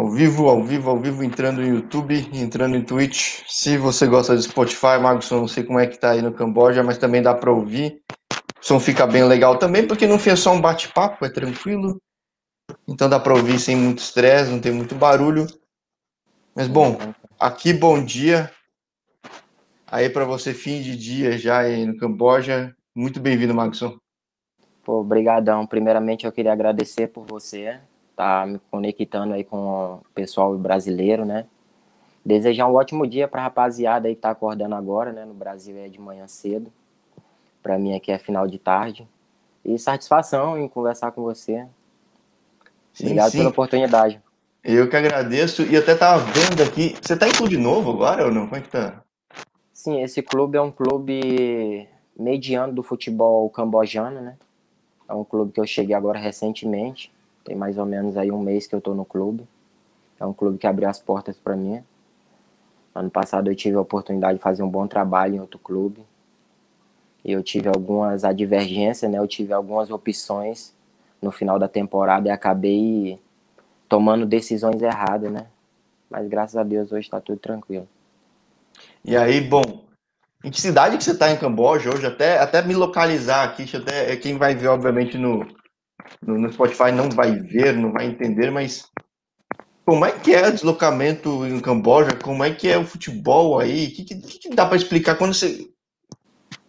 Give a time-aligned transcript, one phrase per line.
[0.00, 3.42] Ao vivo, ao vivo, ao vivo, entrando no YouTube, entrando em Twitch.
[3.46, 6.82] Se você gosta de Spotify, Magson, não sei como é que tá aí no Camboja,
[6.82, 8.02] mas também dá para ouvir.
[8.58, 12.00] O som fica bem legal também, porque não fica só um bate-papo, é tranquilo.
[12.88, 15.46] Então dá para ouvir sem muito estresse, não tem muito barulho.
[16.54, 16.96] Mas bom,
[17.38, 18.50] aqui bom dia.
[19.86, 22.74] Aí para você fim de dia já aí no Camboja.
[22.94, 23.98] Muito bem-vindo, Magson.
[24.82, 25.66] Pô, brigadão.
[25.66, 27.78] Primeiramente eu queria agradecer por você
[28.20, 31.46] tá me conectando aí com o pessoal brasileiro, né?
[32.22, 35.24] Desejar um ótimo dia para a rapaziada aí que tá acordando agora, né?
[35.24, 36.70] No Brasil é de manhã cedo.
[37.62, 39.08] Para mim aqui é final de tarde.
[39.64, 41.66] E satisfação em conversar com você.
[42.92, 43.38] Sim, Obrigado sim.
[43.38, 44.20] pela oportunidade.
[44.62, 45.62] Eu que agradeço.
[45.62, 46.94] E até tava vendo aqui.
[47.00, 48.44] Você tá em clube novo agora ou não?
[48.44, 49.02] Como é que tá?
[49.72, 54.36] Sim, esse clube é um clube mediano do futebol cambojano, né?
[55.08, 57.10] É um clube que eu cheguei agora recentemente.
[57.44, 59.46] Tem mais ou menos aí um mês que eu tô no clube.
[60.18, 61.82] É um clube que abriu as portas para mim.
[62.94, 66.04] Ano passado eu tive a oportunidade de fazer um bom trabalho em outro clube.
[67.24, 69.18] E eu tive algumas advergências, né?
[69.18, 70.74] Eu tive algumas opções
[71.20, 73.18] no final da temporada e acabei
[73.88, 75.46] tomando decisões erradas, né?
[76.08, 77.88] Mas graças a Deus hoje está tudo tranquilo.
[79.04, 79.62] E aí, bom,
[80.42, 82.06] em que cidade que você está em Camboja hoje?
[82.06, 85.46] Até, até me localizar aqui, até quem vai ver, obviamente, no,
[86.22, 88.90] no, Spotify não vai ver, não vai entender, mas
[89.84, 92.10] como é que é o deslocamento em Camboja?
[92.22, 93.86] Como é que é o futebol aí?
[93.86, 95.68] O que, que, que dá para explicar quando você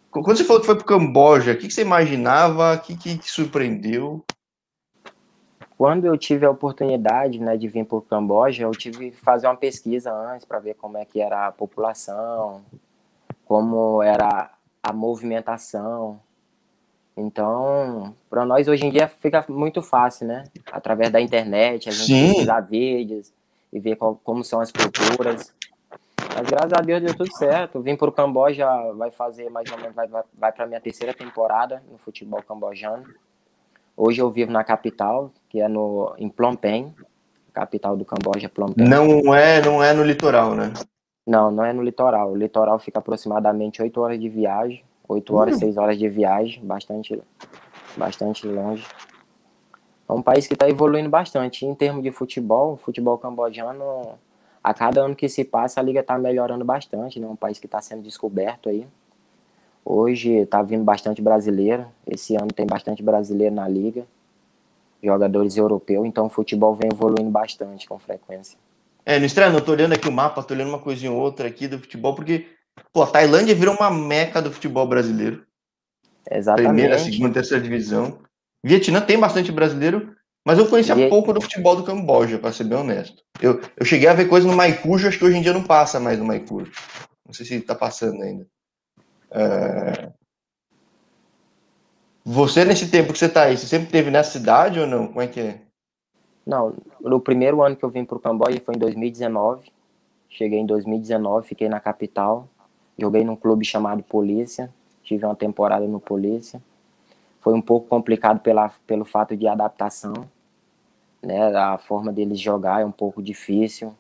[0.09, 1.53] quando você falou que foi para o Camboja?
[1.53, 2.73] O que, você imaginava?
[2.73, 4.23] O que, que, que surpreendeu?
[5.78, 9.47] Quando eu tive a oportunidade né, de vir para o Camboja, eu tive que fazer
[9.47, 12.62] uma pesquisa antes para ver como é que era a população,
[13.45, 14.52] como era
[14.84, 16.19] a movimentação,
[17.22, 20.44] então, para nós hoje em dia fica muito fácil, né?
[20.72, 22.28] Através da internet, a gente Sim.
[22.30, 23.31] pesquisar vídeos
[23.72, 25.53] e ver qual, como são as culturas.
[26.36, 27.81] Mas graças a Deus deu tudo certo.
[27.81, 31.13] Vim para o Camboja, vai fazer mais ou menos, vai, vai, vai para minha terceira
[31.13, 33.03] temporada no futebol cambojano.
[33.95, 36.94] Hoje eu vivo na capital, que é no, em Phnom Penh,
[37.53, 38.88] capital do Camboja, Phnom Penh.
[38.88, 40.74] Não é, não é no litoral, né?
[41.28, 42.31] Não, não é no litoral.
[42.31, 44.84] O litoral fica aproximadamente 8 horas de viagem.
[45.11, 47.22] 8 horas, 6 horas de viagem, bastante,
[47.97, 48.85] bastante longe.
[50.07, 51.66] É um país que está evoluindo bastante.
[51.66, 54.17] Em termos de futebol, futebol cambojano,
[54.63, 57.19] a cada ano que se passa, a liga está melhorando bastante.
[57.19, 57.27] Né?
[57.27, 58.88] É um país que está sendo descoberto aí.
[59.83, 61.85] Hoje está vindo bastante brasileiro.
[62.05, 64.05] Esse ano tem bastante brasileiro na liga.
[65.03, 66.05] Jogadores europeus.
[66.05, 68.57] Então o futebol vem evoluindo bastante com frequência.
[69.05, 71.47] É, no estranho, eu tô olhando aqui o mapa, tô olhando uma coisinha ou outra
[71.47, 72.45] aqui do futebol, porque
[72.93, 75.45] Pô, a Tailândia virou uma meca do futebol brasileiro.
[76.29, 76.73] Exatamente.
[76.73, 78.19] Primeira, segunda, terceira divisão.
[78.63, 80.15] Vietnã tem bastante brasileiro,
[80.45, 81.09] mas eu conhecia e...
[81.09, 83.23] pouco do futebol do Camboja, para ser bem honesto.
[83.41, 85.99] Eu, eu cheguei a ver coisa no Maicujo, acho que hoje em dia não passa
[85.99, 86.71] mais no Maicujo.
[87.25, 88.47] Não sei se está passando ainda.
[89.31, 90.11] É...
[92.23, 95.07] Você, nesse tempo que você está aí, você sempre teve nessa cidade ou não?
[95.07, 95.61] Como é que é?
[96.45, 99.71] Não, no primeiro ano que eu vim para o Camboja foi em 2019.
[100.29, 102.47] Cheguei em 2019, fiquei na capital.
[102.97, 104.69] Joguei num clube chamado Polícia,
[105.03, 106.62] tive uma temporada no Polícia.
[107.40, 110.13] Foi um pouco complicado pela, pelo fato de adaptação,
[111.22, 111.56] né?
[111.56, 113.94] A forma deles jogar é um pouco difícil.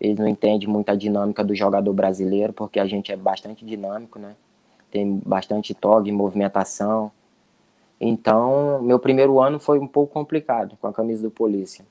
[0.00, 4.18] Eles não entendem muito a dinâmica do jogador brasileiro, porque a gente é bastante dinâmico,
[4.18, 4.34] né?
[4.90, 7.10] Tem bastante toque, movimentação.
[8.00, 11.84] Então, meu primeiro ano foi um pouco complicado com a camisa do Polícia.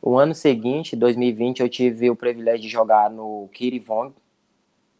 [0.00, 4.12] O ano seguinte, 2020, eu tive o privilégio de jogar no Kirivong,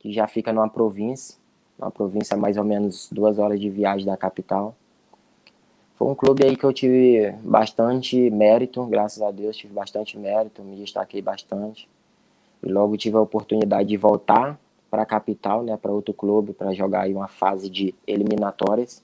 [0.02, 1.36] que já fica numa província,
[1.78, 4.74] uma província mais ou menos duas horas de viagem da capital.
[5.94, 10.62] Foi um clube aí que eu tive bastante mérito, graças a Deus tive bastante mérito,
[10.62, 11.88] me destaquei bastante.
[12.62, 14.58] E logo tive a oportunidade de voltar
[14.90, 19.02] para a capital, né, para outro clube, para jogar aí uma fase de eliminatórias.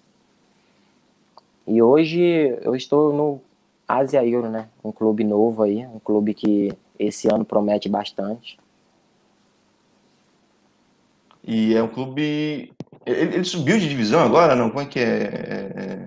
[1.66, 2.20] E hoje
[2.62, 3.40] eu estou no
[3.86, 8.58] Asia Euro, né, um clube novo aí, um clube que esse ano promete bastante.
[11.50, 12.74] E é um clube.
[13.06, 14.68] Ele, ele, subiu de divisão agora, não?
[14.68, 16.06] Como é que é?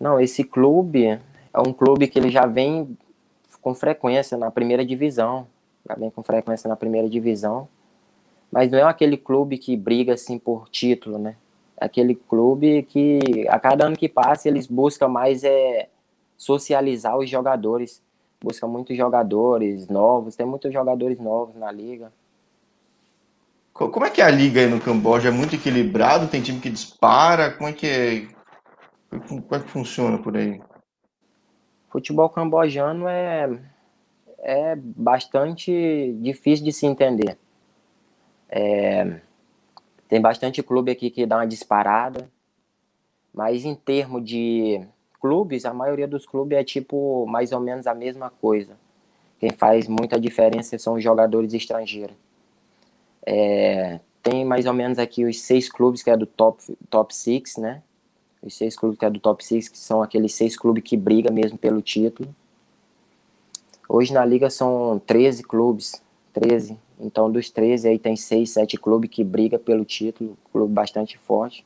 [0.00, 1.20] Não, esse clube é
[1.64, 2.98] um clube que ele já vem
[3.62, 5.46] com frequência na primeira divisão.
[5.88, 7.68] Já vem com frequência na primeira divisão.
[8.50, 11.36] Mas não é aquele clube que briga assim por título, né?
[11.80, 15.88] É aquele clube que a cada ano que passa eles buscam mais é
[16.36, 18.02] socializar os jogadores.
[18.42, 22.12] Busca muitos jogadores novos, tem muitos jogadores novos na liga.
[23.74, 25.30] Como é que é a liga aí no Camboja?
[25.30, 26.28] É muito equilibrado?
[26.28, 27.50] Tem time que dispara?
[27.50, 28.28] Como é que é?
[29.28, 30.60] Como é que funciona por aí?
[31.90, 33.50] Futebol cambojano é,
[34.38, 37.36] é bastante difícil de se entender.
[38.48, 39.20] É,
[40.06, 42.30] tem bastante clube aqui que dá uma disparada,
[43.34, 44.86] mas em termos de
[45.20, 48.76] clubes, a maioria dos clubes é tipo mais ou menos a mesma coisa.
[49.40, 52.14] Quem faz muita diferença são os jogadores estrangeiros.
[53.26, 57.56] É, tem mais ou menos aqui os seis clubes que é do top, top six,
[57.56, 57.82] né?
[58.42, 61.32] Os seis clubes que é do top six, que são aqueles seis clubes que brigam
[61.32, 62.34] mesmo pelo título.
[63.88, 66.78] Hoje na liga são 13 clubes, 13.
[66.98, 71.64] Então dos 13 aí tem 6, 7 clubes que brigam pelo título, clube bastante forte.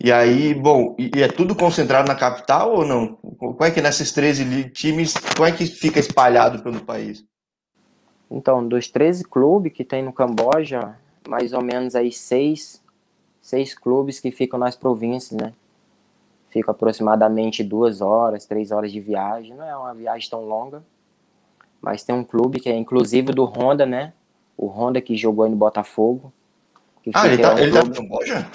[0.00, 3.14] E aí, bom, e é tudo concentrado na capital ou não?
[3.16, 7.24] Como é que nesses 13 times, como é que fica espalhado pelo país?
[8.30, 10.96] Então, dos 13 clubes que tem no Camboja,
[11.26, 12.82] mais ou menos aí seis,
[13.40, 15.52] seis clubes que ficam nas províncias, né?
[16.50, 19.54] Fica aproximadamente duas horas, três horas de viagem.
[19.54, 20.82] Não é uma viagem tão longa.
[21.80, 24.12] Mas tem um clube que é inclusive do Honda, né?
[24.56, 26.32] O Honda que jogou aí no Botafogo.
[27.14, 28.50] ah, ele tá, um ele tá no Camboja?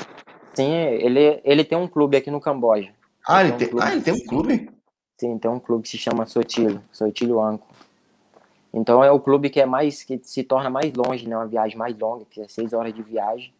[0.54, 2.92] Sim, ele, ele tem um clube aqui no Camboja.
[3.28, 4.70] Ah, ele, tem, um ah, ele tem um clube?
[5.18, 7.68] Sim, tem um clube que se chama Sotilho, Sotilho Anco.
[8.74, 11.38] Então é o clube que é mais que se torna mais longe, né?
[11.38, 13.54] Uma viagem mais longa, que é seis horas de viagem.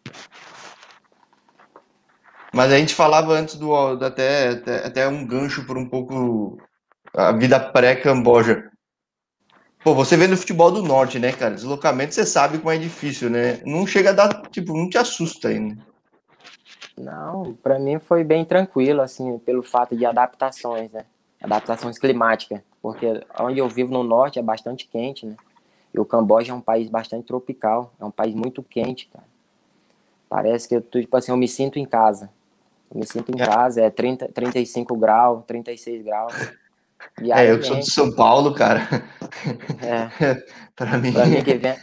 [2.52, 6.58] Mas a gente falava antes do até, até, até um gancho por um pouco
[7.16, 8.72] a vida pré-Camboja.
[9.84, 11.56] Pô, você vê no futebol do norte, né, cara?
[11.56, 13.60] Deslocamento você sabe como é difícil, né?
[13.66, 15.78] Não chega a dar, tipo, não te assusta ainda.
[16.98, 21.06] Não, para mim foi bem tranquilo, assim, pelo fato de adaptações, né?
[21.44, 25.36] Adaptações climáticas, porque onde eu vivo no norte é bastante quente, né?
[25.94, 29.26] E o Camboja é um país bastante tropical, é um país muito quente, cara.
[30.30, 32.30] Parece que eu, tipo assim, eu me sinto em casa.
[32.90, 33.46] Eu me sinto em é.
[33.46, 36.34] casa, é 30, 35 graus, 36 graus.
[37.22, 38.88] É, eu que sou de São Paulo, cara.
[39.82, 40.42] É.
[40.74, 41.12] para mim...
[41.12, 41.76] Pra mim, que vem,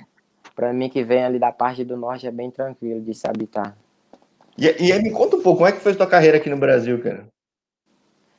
[0.57, 3.77] pra mim que vem ali da parte do norte é bem tranquilo de se habitar.
[4.57, 6.49] E, e aí me conta um pouco, como é que foi a tua carreira aqui
[6.49, 7.27] no Brasil, cara?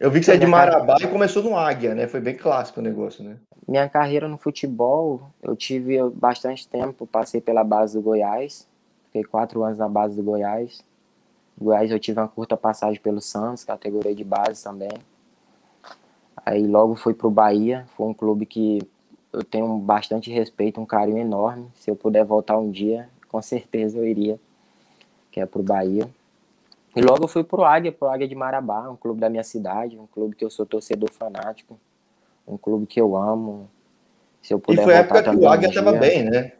[0.01, 2.07] Eu vi que você é de Marabá e começou no Águia, né?
[2.07, 3.37] Foi bem clássico o negócio, né?
[3.67, 8.67] Minha carreira no futebol, eu tive bastante tempo, passei pela base do Goiás,
[9.05, 10.83] fiquei quatro anos na base do Goiás.
[11.55, 14.89] Goiás eu tive uma curta passagem pelo Santos, categoria de base também.
[16.43, 18.79] Aí logo fui pro Bahia, foi um clube que
[19.31, 21.67] eu tenho bastante respeito, um carinho enorme.
[21.75, 24.39] Se eu puder voltar um dia, com certeza eu iria,
[25.29, 26.09] que é pro Bahia.
[26.95, 29.97] E logo eu fui pro Águia, pro Águia de Marabá, um clube da minha cidade,
[29.97, 31.79] um clube que eu sou torcedor fanático,
[32.47, 33.69] um clube que eu amo.
[34.41, 36.53] Se eu puder e foi a época que o Águia um tava bem, né?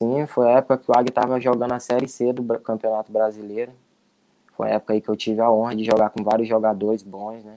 [0.00, 3.72] Sim, foi a época que o Águia tava jogando a Série C do Campeonato Brasileiro.
[4.56, 7.42] Foi a época aí que eu tive a honra de jogar com vários jogadores bons,
[7.42, 7.56] né?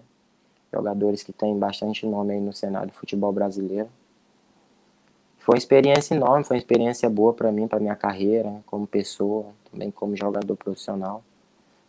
[0.73, 3.89] Jogadores que têm bastante nome aí no cenário do futebol brasileiro.
[5.39, 9.45] Foi uma experiência enorme, foi uma experiência boa para mim, para minha carreira, como pessoa,
[9.71, 11.23] também como jogador profissional.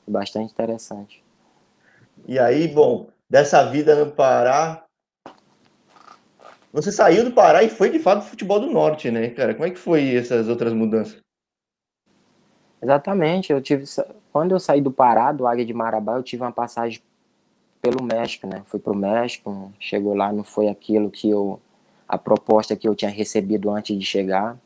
[0.07, 1.23] Bastante interessante.
[2.27, 4.85] E aí, bom, dessa vida no Pará,
[6.73, 9.55] você saiu do Pará e foi de fato do futebol do norte, né, cara?
[9.55, 11.21] Como é que foi essas outras mudanças?
[12.83, 13.85] Exatamente, eu tive
[14.33, 17.01] quando eu saí do Pará, do Águia de Marabá, eu tive uma passagem
[17.81, 18.63] pelo México, né?
[18.67, 21.59] Fui pro México, chegou lá, não foi aquilo que eu
[22.07, 24.59] a proposta que eu tinha recebido antes de chegar.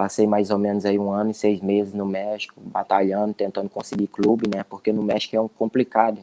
[0.00, 4.06] Passei mais ou menos aí um ano e seis meses no México, batalhando, tentando conseguir
[4.06, 4.62] clube, né?
[4.62, 6.22] Porque no México é um complicado.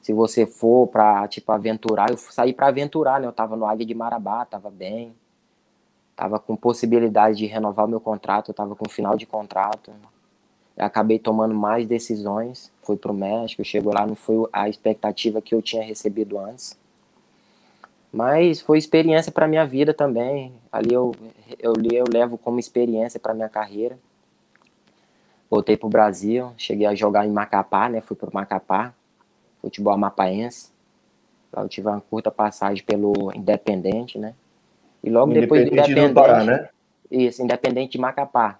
[0.00, 3.26] Se você for para tipo aventurar, eu saí para aventurar, né?
[3.26, 5.12] Eu tava no Águia de Marabá, tava bem.
[6.16, 9.92] Tava com possibilidade de renovar o meu contrato, eu tava com final de contrato.
[10.74, 15.54] Eu acabei tomando mais decisões, fui pro México, chegou lá, não foi a expectativa que
[15.54, 16.74] eu tinha recebido antes.
[18.12, 20.52] Mas foi experiência para minha vida também.
[20.72, 21.14] Ali eu,
[21.58, 23.98] eu, eu levo como experiência para minha carreira.
[25.50, 28.00] Voltei para o Brasil, cheguei a jogar em Macapá, né?
[28.00, 28.92] Fui para Macapá,
[29.60, 30.70] futebol amapaense.
[31.52, 34.34] Lá eu tive uma curta passagem pelo Independente, né?
[35.02, 36.08] E logo depois do Independente.
[36.08, 36.68] Do Pará, né?
[37.10, 38.58] Isso, Independente de Macapá.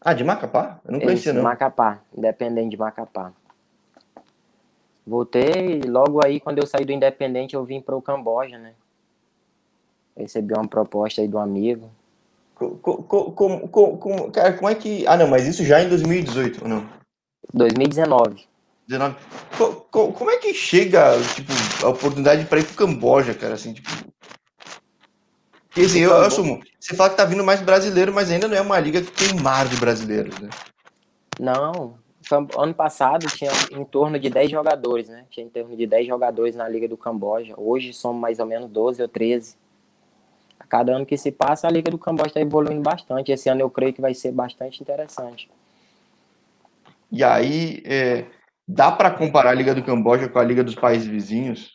[0.00, 0.80] Ah, de Macapá?
[0.84, 1.42] Eu não conhecia, não.
[1.42, 3.32] Macapá, Independente de Macapá.
[5.08, 8.74] Voltei e logo aí, quando eu saí do Independente, eu vim para o Camboja, né?
[10.14, 11.90] Recebi uma proposta aí do amigo.
[12.54, 15.06] Como, como, como, cara, como é que.
[15.06, 16.86] Ah, não, mas isso já em 2018, ou não?
[17.54, 18.46] 2019.
[18.86, 19.16] 19.
[19.90, 23.88] Como é que chega, tipo, a oportunidade para ir pro Camboja, cara, assim, tipo.
[25.68, 28.56] Porque assim, eu, eu assumo, você fala que tá vindo mais brasileiro, mas ainda não
[28.56, 30.50] é uma liga que tem mar de brasileiros, né?
[31.38, 31.96] Não,
[32.56, 35.24] ano passado tinha em torno de 10 jogadores, né?
[35.30, 37.54] Tinha em torno de 10 jogadores na Liga do Camboja.
[37.56, 39.56] Hoje somos mais ou menos 12 ou 13.
[40.58, 43.32] A cada ano que se passa, a Liga do Camboja está evoluindo bastante.
[43.32, 45.48] Esse ano eu creio que vai ser bastante interessante.
[47.10, 48.26] E aí, é,
[48.66, 51.72] dá para comparar a Liga do Camboja com a Liga dos países vizinhos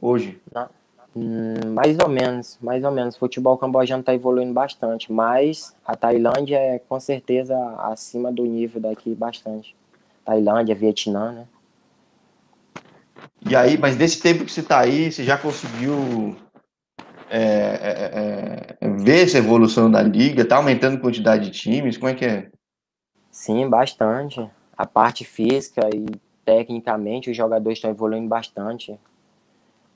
[0.00, 0.40] hoje?
[0.52, 0.77] Não.
[1.16, 3.16] Hum, mais ou menos, mais ou menos.
[3.16, 8.80] O futebol cambojano está evoluindo bastante, mas a Tailândia é com certeza acima do nível
[8.80, 9.74] daqui bastante.
[10.24, 11.46] Tailândia, Vietnã, né?
[13.48, 16.36] E aí, mas desse tempo que você está aí, você já conseguiu
[17.30, 20.44] é, é, é, ver essa evolução da liga?
[20.44, 21.96] Tá aumentando a quantidade de times?
[21.96, 22.50] Como é que é?
[23.30, 24.48] Sim, bastante.
[24.76, 26.06] A parte física e
[26.44, 28.98] tecnicamente os jogadores estão evoluindo bastante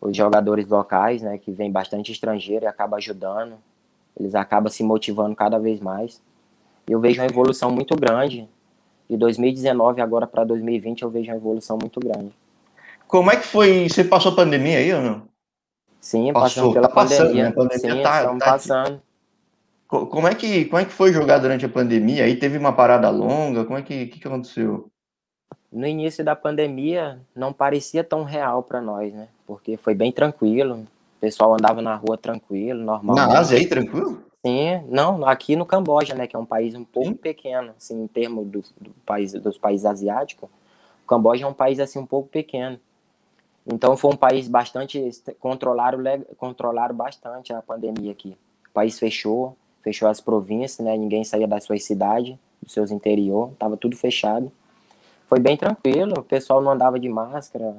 [0.02, 3.54] os jogadores locais, né, que vem bastante estrangeiro e acaba ajudando,
[4.18, 6.20] eles acabam se motivando cada vez mais.
[6.88, 8.48] Eu vejo uma evolução muito grande.
[9.08, 12.32] De 2019 agora para 2020 eu vejo uma evolução muito grande.
[13.06, 13.88] Como é que foi?
[13.88, 15.22] Você passou a pandemia aí ou não?
[16.00, 17.44] Sim, passou pela tá passando, pandemia.
[17.44, 17.52] Né?
[17.52, 17.78] pandemia.
[17.78, 19.02] Sim, tá, estamos tá passando.
[19.86, 22.24] Como é, que, como é que foi jogar durante a pandemia?
[22.24, 23.64] Aí teve uma parada longa?
[23.64, 24.90] Como é que, que, que aconteceu?
[25.72, 29.28] No início da pandemia não parecia tão real para nós, né?
[29.46, 33.16] Porque foi bem tranquilo, o pessoal andava na rua tranquilo, normal.
[33.16, 34.22] Na Ásia aí, tranquilo?
[34.44, 37.14] Sim, não, aqui no Camboja, né, que é um país um pouco Sim.
[37.14, 40.50] pequeno, assim, em termos do, do país, dos países asiáticos,
[41.04, 42.78] o Camboja é um país, assim, um pouco pequeno.
[43.64, 46.02] Então, foi um país bastante, controlaram,
[46.36, 48.36] controlaram bastante a pandemia aqui.
[48.68, 53.52] O país fechou, fechou as províncias, né, ninguém saía da sua cidade, dos seus interior,
[53.58, 54.50] tava tudo fechado
[55.32, 57.74] foi bem tranquilo, o pessoal não andava de máscara,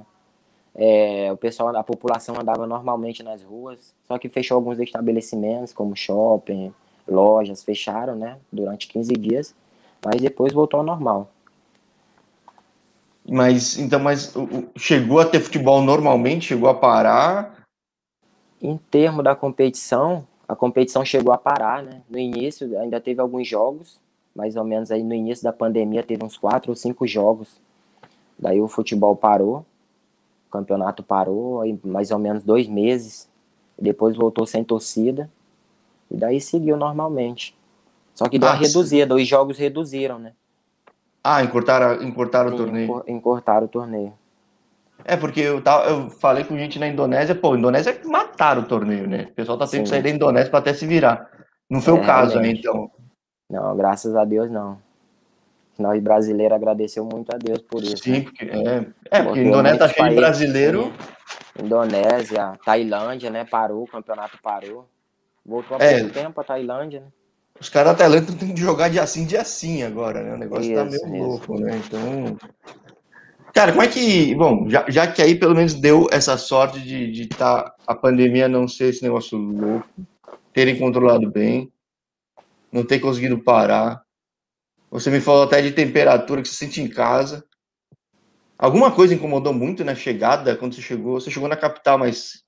[0.74, 5.96] é, o pessoal, a população andava normalmente nas ruas, só que fechou alguns estabelecimentos, como
[5.96, 6.74] shopping,
[7.08, 9.56] lojas, fecharam, né, durante 15 dias,
[10.04, 11.30] mas depois voltou ao normal.
[13.24, 14.34] Mas, então, mas
[14.76, 16.48] chegou a ter futebol normalmente?
[16.48, 17.68] Chegou a parar?
[18.60, 22.02] Em termos da competição, a competição chegou a parar, né?
[22.10, 24.02] No início ainda teve alguns jogos,
[24.36, 27.62] mais ou menos aí no início da pandemia, teve uns quatro ou cinco jogos.
[28.38, 29.66] Daí o futebol parou,
[30.48, 33.30] o campeonato parou, aí mais ou menos dois meses.
[33.78, 35.30] Depois voltou sem torcida.
[36.10, 37.56] E daí seguiu normalmente.
[38.14, 40.34] Só que deu uma reduzida, os jogos reduziram, né?
[41.24, 43.04] Ah, encurtaram, encurtaram Sim, o torneio.
[43.08, 44.14] Encurtaram o torneio.
[45.06, 49.08] É, porque eu, tava, eu falei com gente na Indonésia, pô, Indonésia mataram o torneio,
[49.08, 49.28] né?
[49.32, 51.30] O pessoal tá tendo que sair da Indonésia para até se virar.
[51.70, 52.92] Não foi é, o caso aí, então.
[53.54, 54.80] Não, graças a Deus não.
[55.78, 57.98] Nós brasileiros agradeceu muito a Deus por isso.
[57.98, 58.22] Sim, né?
[58.22, 60.84] porque, é, é, porque Indonésia tá cheio de brasileiro.
[60.86, 63.46] Sim, Indonésia, Tailândia, né?
[63.46, 64.88] Parou, o campeonato parou.
[65.46, 67.08] Voltou há é, pouco tempo a Tailândia, né?
[67.60, 70.34] Os caras da Tailândia têm que jogar de assim, de assim agora, né?
[70.34, 71.28] O negócio isso, tá meio isso.
[71.28, 71.80] louco, né?
[71.86, 72.38] Então.
[73.54, 74.34] Cara, como é que.
[74.34, 78.48] Bom, já, já que aí pelo menos deu essa sorte de, de tá, a pandemia
[78.48, 79.88] não ser esse negócio louco,
[80.52, 81.72] terem controlado bem
[82.74, 84.04] não ter conseguido parar.
[84.90, 87.46] Você me falou até de temperatura que você sente em casa.
[88.58, 91.20] Alguma coisa incomodou muito na chegada, quando você chegou?
[91.20, 92.44] Você chegou na capital, mas.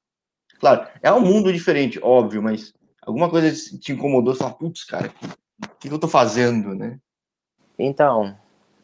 [0.60, 4.34] Claro, é um mundo diferente, óbvio, mas alguma coisa te incomodou?
[4.34, 5.14] Você fala, putz, cara,
[5.64, 6.98] o que, que eu tô fazendo, né?
[7.78, 8.38] Então,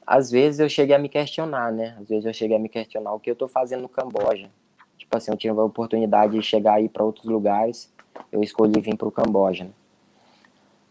[0.06, 1.96] às vezes eu cheguei a me questionar, né?
[2.00, 4.50] Às vezes eu cheguei a me questionar o que eu tô fazendo no Camboja.
[4.98, 7.92] Tipo assim, eu tive a oportunidade de chegar aí para outros lugares,
[8.32, 9.64] eu escolhi vir para o Camboja.
[9.64, 9.72] Né?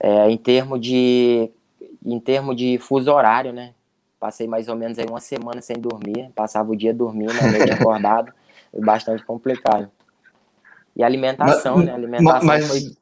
[0.01, 1.51] É, em termos de
[2.05, 3.75] em termo de fuso horário, né?
[4.19, 7.73] Passei mais ou menos aí uma semana sem dormir, passava o dia dormindo, a noite
[7.73, 8.33] acordado,
[8.79, 9.91] bastante complicado.
[10.97, 11.93] E alimentação, mas, né?
[11.93, 12.97] alimentação mas foi...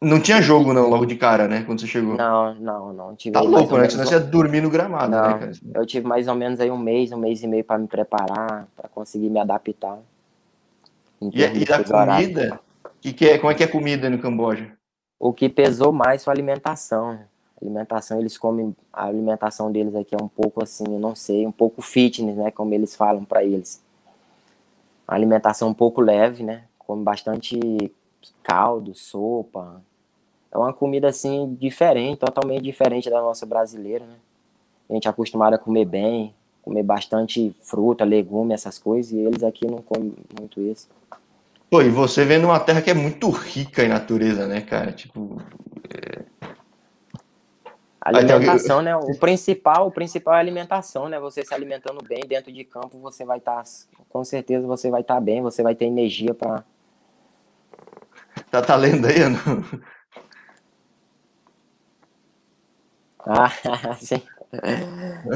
[0.00, 1.62] não tinha jogo não logo de cara, né?
[1.64, 2.16] Quando você chegou?
[2.16, 3.14] Não, não, não.
[3.14, 3.88] Tive tá louco, né?
[3.88, 5.52] Senão você ia dormir no gramado, né, não, né, cara?
[5.74, 8.66] Eu tive mais ou menos aí um mês, um mês e meio para me preparar,
[8.76, 9.98] para conseguir me adaptar.
[11.20, 12.60] E, e a comida?
[13.00, 14.75] Que que é, como é que é a comida no Camboja?
[15.18, 17.18] O que pesou mais foi a alimentação.
[17.60, 21.46] A alimentação, eles comem, a alimentação deles aqui é um pouco assim, eu não sei,
[21.46, 23.82] um pouco fitness, né, como eles falam para eles.
[25.08, 27.58] A alimentação um pouco leve, né, come bastante
[28.42, 29.82] caldo, sopa.
[30.52, 34.16] É uma comida assim diferente, totalmente diferente da nossa brasileira, né?
[34.88, 39.42] A gente é acostumado a comer bem, comer bastante fruta, legume, essas coisas, e eles
[39.42, 40.88] aqui não comem muito isso.
[41.70, 44.92] Pô, e você vendo uma terra que é muito rica em natureza, né, cara?
[44.92, 45.40] Tipo.
[45.90, 46.24] É...
[48.00, 48.94] Alimentação, né?
[48.94, 51.18] O principal, o principal é a alimentação, né?
[51.18, 53.70] Você se alimentando bem dentro de campo, você vai estar, tá,
[54.08, 56.62] com certeza, você vai estar tá bem, você vai ter energia para.
[58.48, 59.86] Tá, tá lendo aí, não?
[63.28, 63.50] Ah,
[63.98, 64.22] sim.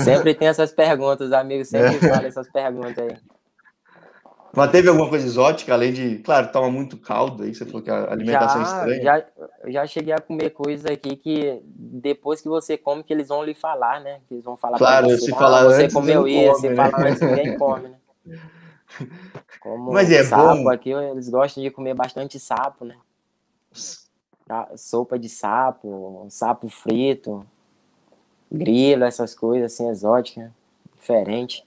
[0.04, 1.98] sempre tem essas perguntas, os amigos sempre é.
[1.98, 3.16] falam essas perguntas aí.
[4.52, 7.90] Mas teve alguma coisa exótica, além de, claro, toma muito caldo aí, você falou que
[7.90, 9.02] a alimentação é já, estranha.
[9.02, 9.24] Já,
[9.70, 13.54] já cheguei a comer coisas aqui que depois que você come, que eles vão lhe
[13.54, 14.20] falar, né?
[14.26, 16.68] Que eles vão falar claro, você, se ah, falar você antes, comeu isso, come, você
[16.70, 16.76] né?
[16.76, 17.96] fala antes, ninguém come, né?
[19.60, 20.68] Como Mas é sapo bom.
[20.68, 22.96] aqui, eles gostam de comer bastante sapo, né?
[24.76, 27.46] Sopa de sapo, sapo frito,
[28.50, 30.50] grilo, essas coisas assim exóticas,
[30.98, 31.64] diferente.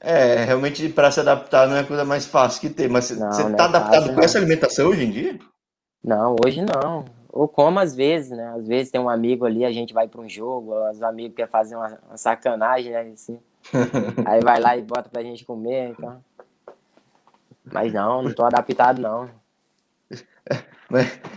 [0.00, 3.14] É, realmente para se adaptar não é a coisa mais fácil que ter, mas você
[3.14, 5.38] está é adaptado fácil, com essa alimentação hoje em dia?
[6.02, 7.04] Não, hoje não.
[7.28, 8.54] Ou como às vezes, né?
[8.56, 11.50] Às vezes tem um amigo ali, a gente vai para um jogo, os amigos querem
[11.50, 13.12] fazer uma, uma sacanagem, né?
[13.12, 13.38] Assim.
[14.26, 16.24] Aí vai lá e bota pra gente comer, então.
[17.64, 19.28] Mas não, não tô adaptado, não.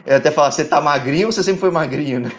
[0.05, 2.29] Eu até falo, você tá magrinho ou você sempre foi magrinho, né?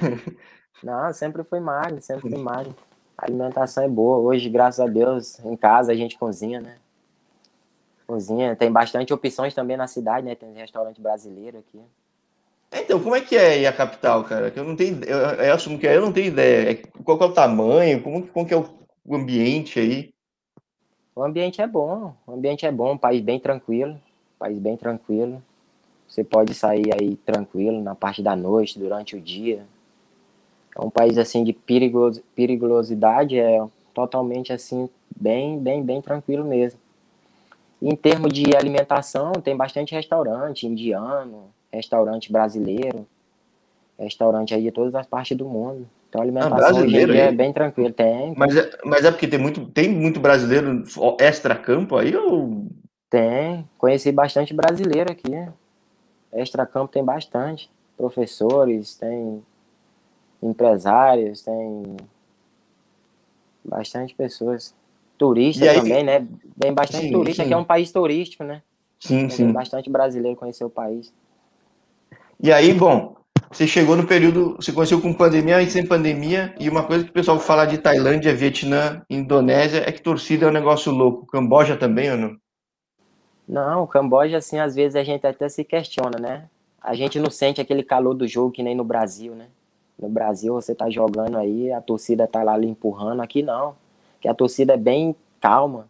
[0.83, 2.75] Não, sempre fui magro, sempre fui magro.
[3.17, 4.19] A alimentação é boa.
[4.19, 6.77] Hoje, graças a Deus, em casa a gente cozinha, né?
[8.07, 8.55] Cozinha.
[8.57, 10.35] Tem bastante opções também na cidade, né?
[10.35, 11.81] Tem restaurante brasileiro aqui.
[12.73, 14.51] Então, como é que é aí a capital, cara?
[14.51, 16.73] Que eu não tenho, eu, eu assumo que eu não tenho ideia.
[16.73, 18.03] É, qual é o tamanho?
[18.03, 20.13] Como, como que é o ambiente aí?
[21.15, 24.77] O ambiente é bom, o ambiente é bom, um país bem tranquilo, um país bem
[24.77, 25.41] tranquilo.
[26.09, 29.65] Você pode sair aí tranquilo na parte da noite, durante o dia.
[30.77, 36.81] É um país assim de perigoso, perigosidade, é totalmente assim, bem, bem, bem tranquilo mesmo.
[37.81, 43.07] Em termos de alimentação, tem bastante restaurante indiano, restaurante brasileiro,
[43.99, 45.87] restaurante aí de todas as partes do mundo.
[46.09, 47.91] Então a alimentação ah, brasileiro hoje é bem tranquila.
[47.91, 48.35] Tem.
[48.37, 50.83] Mas é, mas é porque tem muito, tem muito brasileiro
[51.21, 52.67] extra-campo aí ou.
[53.11, 53.69] Tem.
[53.77, 55.31] Conheci bastante brasileiro aqui.
[56.33, 57.71] Extra-campo tem bastante.
[57.97, 59.43] Professores, tem
[60.45, 61.97] empresários, tem
[63.65, 64.75] bastante pessoas.
[65.17, 66.27] Turistas também, né?
[66.59, 67.49] Tem bastante sim, turista, sim.
[67.49, 68.63] que é um país turístico, né?
[68.99, 69.53] Sim, tem sim.
[69.53, 71.13] bastante brasileiro conhecer o país.
[72.43, 73.15] E aí, bom,
[73.51, 77.11] você chegou no período, você conheceu com pandemia e sem pandemia, e uma coisa que
[77.11, 81.27] o pessoal fala de Tailândia, Vietnã, Indonésia, é que torcida é um negócio louco.
[81.27, 82.37] Camboja também ou não?
[83.47, 86.49] Não, Camboja, assim, às vezes a gente até se questiona, né?
[86.83, 89.47] A gente não sente aquele calor do jogo que nem no Brasil, né?
[89.99, 93.77] No Brasil você tá jogando aí, a torcida tá lá lhe empurrando, aqui não.
[94.21, 95.89] Que a torcida é bem calma.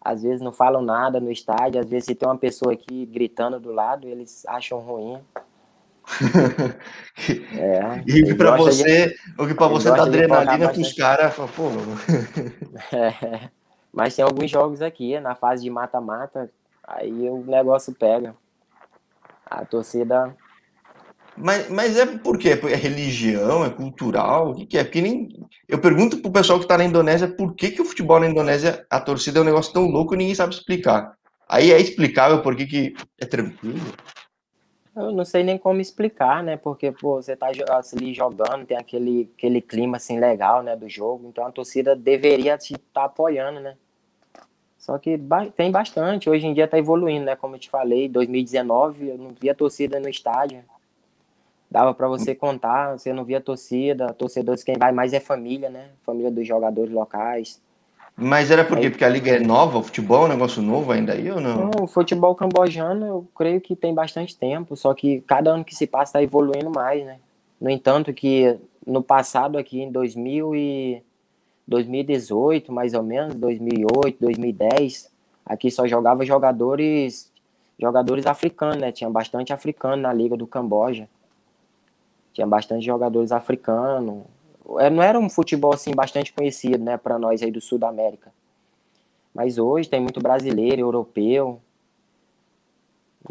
[0.00, 3.58] Às vezes não falam nada no estádio, às vezes se tem uma pessoa aqui gritando
[3.58, 5.18] do lado, eles acham ruim.
[7.58, 11.44] É, e para você, de, o que para você dá adrenalina para os caras, pô.
[12.96, 13.50] É,
[13.92, 16.48] mas tem alguns jogos aqui na fase de mata-mata,
[16.86, 18.34] aí o negócio pega.
[19.44, 20.34] A torcida.
[21.40, 22.50] Mas, mas é por quê?
[22.50, 23.64] É religião?
[23.64, 24.50] É cultural?
[24.50, 24.84] O que, que é?
[24.84, 25.28] Porque nem.
[25.68, 28.84] Eu pergunto pro pessoal que tá na Indonésia por que, que o futebol na Indonésia,
[28.90, 31.16] a torcida é um negócio tão louco e ninguém sabe explicar.
[31.48, 33.80] Aí é explicável por que, que é tranquilo.
[34.94, 36.56] Eu não sei nem como explicar, né?
[36.56, 41.28] Porque, pô, você tá ali jogando, tem aquele, aquele clima, assim, legal, né, do jogo.
[41.28, 43.76] Então a torcida deveria te estar tá apoiando, né?
[44.76, 45.20] Só que
[45.56, 46.28] tem bastante.
[46.28, 47.36] Hoje em dia tá evoluindo, né?
[47.36, 50.64] Como eu te falei, 2019 eu não via torcida no estádio.
[51.70, 54.12] Dava para você contar, você não via torcida.
[54.14, 55.90] Torcedores, quem vai mais é família, né?
[56.04, 57.60] Família dos jogadores locais.
[58.20, 58.90] Mas era por quê?
[58.90, 61.70] Porque a liga é nova, o futebol é um negócio novo ainda aí ou não?
[61.70, 65.74] Não, o futebol cambojano eu creio que tem bastante tempo, só que cada ano que
[65.74, 67.18] se passa está evoluindo mais, né?
[67.60, 71.02] No entanto que no passado aqui em 2000 e
[71.68, 75.12] 2018, mais ou menos, 2008, 2010,
[75.46, 77.30] aqui só jogava jogadores
[77.78, 78.90] jogadores africanos, né?
[78.90, 81.08] Tinha bastante africano na liga do Camboja.
[82.32, 84.24] Tinha bastante jogadores africanos,
[84.78, 87.88] é, não era um futebol assim bastante conhecido, né, para nós aí do Sul da
[87.88, 88.30] América.
[89.34, 91.60] Mas hoje tem muito brasileiro, europeu.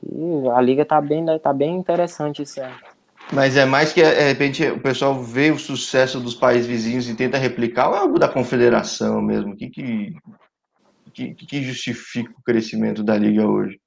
[0.04, 2.76] E a liga tá bem, tá bem interessante esse ano.
[3.32, 7.16] Mas é mais que, de repente, o pessoal vê o sucesso dos países vizinhos e
[7.16, 9.54] tenta replicar, ou é algo da confederação mesmo?
[9.54, 10.16] O que, que,
[11.14, 13.80] que, que justifica o crescimento da liga hoje?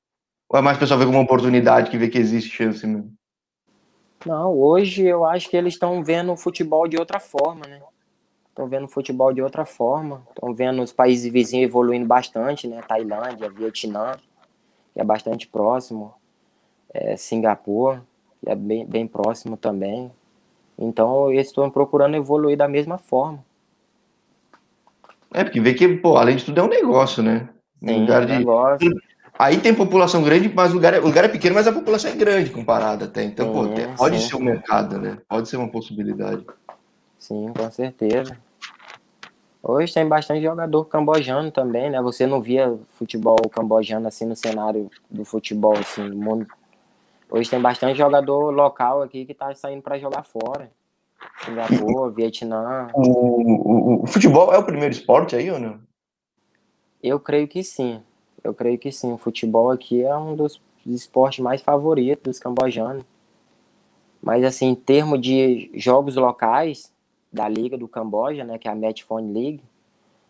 [0.48, 3.14] Ou é mais o pessoal vê como uma oportunidade, que vê que existe chance mesmo?
[4.26, 7.80] Não, hoje eu acho que eles estão vendo o futebol de outra forma, né?
[8.48, 10.22] Estão vendo o futebol de outra forma.
[10.28, 12.82] Estão vendo os países vizinhos evoluindo bastante, né?
[12.86, 14.12] Tailândia, Vietnã,
[14.92, 16.12] que é bastante próximo.
[16.92, 18.02] É, Singapura,
[18.44, 20.12] que é bem, bem próximo também.
[20.78, 23.44] Então eles estão procurando evoluir da mesma forma.
[25.32, 27.48] É, porque vê que, pô, além de tudo é um negócio, né?
[27.80, 28.36] Um Sim, lugar de...
[28.36, 28.90] negócio.
[29.38, 32.10] Aí tem população grande, mas o lugar, é, o lugar é pequeno, mas a população
[32.10, 33.22] é grande comparada até.
[33.24, 34.28] Então, sim, pô, pode sim.
[34.28, 35.18] ser um mercado, né?
[35.28, 36.44] Pode ser uma possibilidade.
[37.18, 38.36] Sim, com certeza.
[39.62, 42.00] Hoje tem bastante jogador cambojano também, né?
[42.00, 46.46] Você não via futebol cambojano assim no cenário do futebol assim do mundo.
[47.30, 50.70] Hoje tem bastante jogador local aqui que tá saindo para jogar fora.
[51.44, 52.88] Singapura, Vietnã.
[52.94, 55.78] O, o, o, futebol é o primeiro esporte aí ou não?
[57.02, 58.02] Eu creio que sim.
[58.42, 59.12] Eu creio que sim.
[59.12, 63.04] O futebol aqui é um dos esportes mais favoritos dos cambojanos.
[64.22, 66.92] Mas assim, em termos de jogos locais,
[67.32, 69.62] da Liga do Camboja, né, que é a Matchphone League,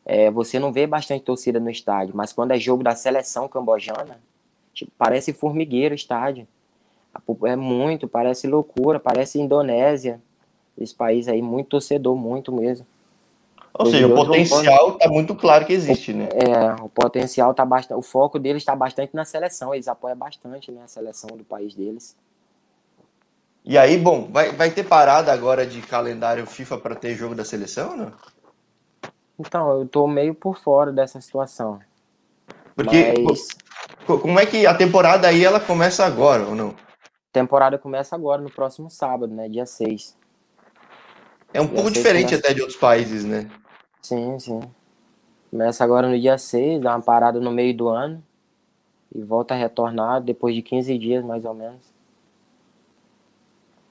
[0.05, 4.21] é, você não vê bastante torcida no estádio, mas quando é jogo da seleção cambojana,
[4.75, 6.47] tipo, parece formigueiro o estádio.
[7.45, 10.21] É muito, parece loucura, parece Indonésia.
[10.79, 12.87] Esse país aí, muito torcedor, muito mesmo.
[13.79, 16.29] Ou seja, o potencial está muito claro que existe, né?
[16.33, 17.99] É, o potencial está bastante.
[17.99, 21.75] O foco deles está bastante na seleção, eles apoiam bastante né, a seleção do país
[21.75, 22.17] deles.
[23.65, 27.45] E aí, bom, vai, vai ter parada agora de calendário FIFA para ter jogo da
[27.45, 28.13] seleção, não?
[29.39, 31.81] Então, eu tô meio por fora dessa situação.
[32.75, 33.49] Porque Mas...
[34.07, 36.71] como é que a temporada aí ela começa agora ou não?
[36.71, 39.49] A temporada começa agora, no próximo sábado, né?
[39.49, 40.19] Dia 6.
[41.53, 42.47] É um dia pouco diferente começa...
[42.47, 43.51] até de outros países, né?
[44.03, 44.61] Sim, sim.
[45.51, 48.23] Começa agora no dia 6, dá uma parada no meio do ano
[49.15, 51.91] e volta a retornar depois de 15 dias, mais ou menos.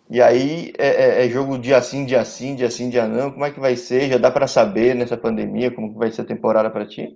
[0.10, 3.32] E aí é, é, é, jogo dia sim, dia sim, dia sim, dia não.
[3.32, 4.10] Como é que vai ser?
[4.10, 7.16] Já dá para saber nessa pandemia como vai ser a temporada para ti?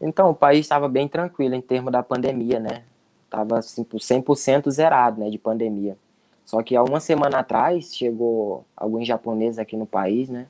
[0.00, 2.84] Então, o país estava bem tranquilo em termos da pandemia, né?
[3.28, 5.96] Tava 100% zerado, né, de pandemia.
[6.44, 10.46] Só que há uma semana atrás chegou alguns japoneses aqui no país, né?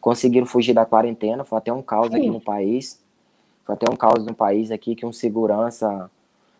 [0.00, 3.00] Conseguiram fugir da quarentena, foi até um caos aqui no país.
[3.64, 6.10] Foi até um caos no país aqui que um segurança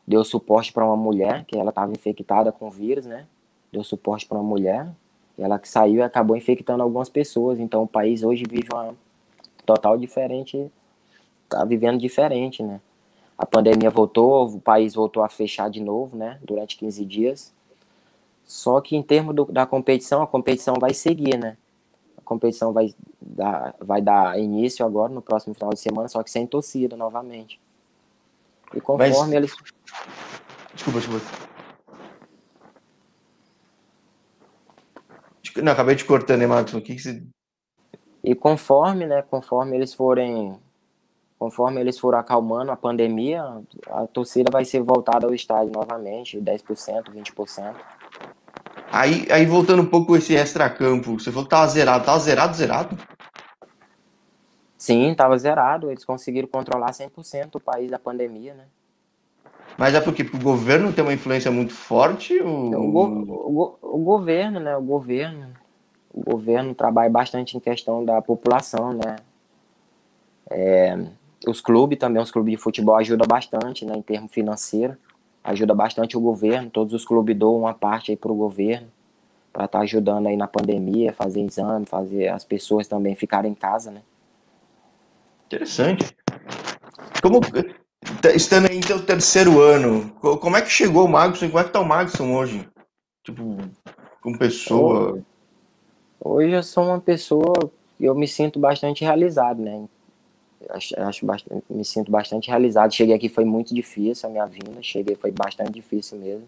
[0.07, 3.27] deu suporte para uma mulher que ela estava infectada com vírus, né?
[3.73, 4.89] deu suporte para uma mulher,
[5.39, 7.59] ela que saiu e acabou infectando algumas pessoas.
[7.59, 8.95] Então o país hoje vive uma
[9.65, 10.71] total diferente,
[11.49, 12.81] tá vivendo diferente, né?
[13.39, 16.39] A pandemia voltou, o país voltou a fechar de novo, né?
[16.43, 17.55] Durante 15 dias.
[18.51, 21.57] Só que em termos do, da competição, a competição vai seguir, né?
[22.19, 26.33] A competição vai dar, vai dar início agora no próximo final de semana, só que
[26.33, 27.61] sem torcida novamente.
[28.75, 29.33] E conforme Mas...
[29.33, 29.55] eles.
[30.75, 31.27] Desculpa, desculpa.
[35.63, 36.75] Não, acabei te cortando, hein, Marcos?
[36.75, 37.23] O que, que você...
[38.25, 40.59] E conforme, né, conforme eles forem
[41.39, 47.05] conforme eles forem acalmando a pandemia, a torcida vai ser voltada ao estádio novamente, 10%,
[47.15, 47.77] 20%.
[48.93, 52.99] Aí, aí voltando um pouco esse extra-campo, você falou que tava zerado, tava zerado, zerado?
[54.77, 58.65] Sim, tava zerado, eles conseguiram controlar 100% o país da pandemia, né?
[59.79, 62.41] Mas é porque o governo tem uma influência muito forte?
[62.41, 62.75] Ou...
[62.75, 64.77] O, go o, o, governo, né?
[64.77, 65.49] O governo.
[66.13, 69.17] O governo trabalha bastante em questão da população, né?
[70.51, 70.99] É,
[71.47, 73.95] os clubes também, os clubes de futebol ajudam bastante, né?
[73.97, 74.97] Em termos financeiros.
[75.43, 76.71] Ajuda bastante o governo.
[76.71, 78.89] Todos os clubes dão uma parte aí para o governo
[79.53, 83.55] para estar tá ajudando aí na pandemia, fazer exame, fazer as pessoas também ficarem em
[83.55, 84.01] casa, né?
[85.47, 86.15] Interessante.
[87.21, 87.41] Como,
[88.23, 91.65] Tá, estando aí em teu terceiro ano, como é que chegou o Magson como é
[91.65, 92.67] que tá o Magson hoje?
[93.23, 93.59] Tipo,
[94.23, 95.23] como pessoa.
[96.19, 97.53] Hoje eu sou uma pessoa
[97.99, 99.87] que eu me sinto bastante realizado, né?
[100.69, 102.93] Acho, acho bastante, me sinto bastante realizado.
[102.93, 106.47] Cheguei aqui foi muito difícil a minha vinda, cheguei foi bastante difícil mesmo.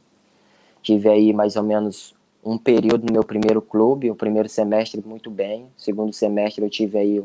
[0.83, 5.31] Tive aí mais ou menos um período no meu primeiro clube, o primeiro semestre muito
[5.31, 7.25] bem, o segundo semestre eu tive aí,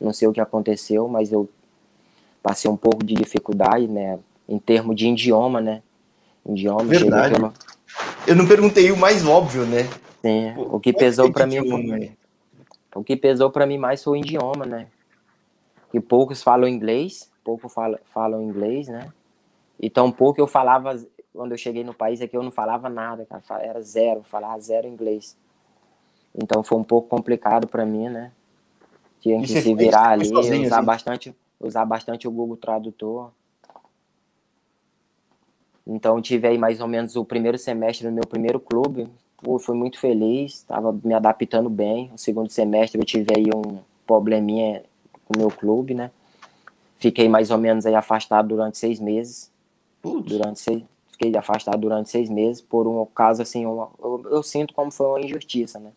[0.00, 1.48] não sei o que aconteceu, mas eu
[2.42, 4.18] passei um pouco de dificuldade, né?
[4.48, 5.82] Em termos de idioma, né?
[6.44, 6.84] Idioma.
[6.84, 7.34] Verdade.
[7.34, 7.52] Eu não...
[8.26, 9.88] eu não perguntei o mais óbvio, né?
[10.20, 10.52] Sim.
[10.54, 12.12] Pô, o que pesou para mim foi...
[12.94, 14.86] o que pesou para mim mais foi o idioma, né?
[15.90, 19.12] Que poucos falam inglês, poucos falam, falam inglês, né?
[19.78, 20.96] E tão pouco eu falava
[21.32, 24.88] quando eu cheguei no país aqui eu não falava nada, cara, era zero, falava zero
[24.88, 25.36] inglês.
[26.34, 28.32] Então foi um pouco complicado para mim, né?
[29.20, 30.86] Tinha que se virar ali, sozinho, usar assim?
[30.86, 33.30] bastante usar bastante o Google Tradutor.
[35.86, 39.08] Então tive aí mais ou menos o primeiro semestre no meu primeiro clube.
[39.38, 42.10] Pô, fui muito feliz, estava me adaptando bem.
[42.14, 44.82] O segundo semestre eu tive aí um probleminha
[45.28, 46.10] o meu clube, né?
[46.98, 49.50] Fiquei mais ou menos aí afastado durante seis meses.
[50.00, 50.28] Putz.
[50.28, 54.72] Durante seis, fiquei afastado durante seis meses por um caso assim, uma, eu, eu, sinto
[54.74, 55.90] como foi uma injustiça, né?